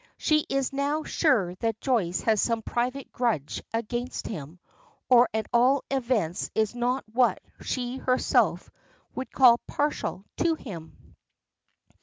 She 0.17 0.47
is 0.49 0.73
now 0.73 1.03
sure 1.03 1.53
that 1.59 1.79
Joyce 1.79 2.21
has 2.21 2.41
some 2.41 2.63
private 2.63 3.11
grudge 3.11 3.61
against 3.71 4.25
him, 4.25 4.57
or 5.07 5.29
at 5.31 5.45
all 5.53 5.83
events 5.91 6.49
is 6.55 6.73
not 6.73 7.03
what 7.13 7.37
she 7.61 7.97
herself 7.97 8.71
would 9.13 9.31
call 9.31 9.59
"partial 9.67 10.25
to 10.37 10.55
him." 10.55 11.13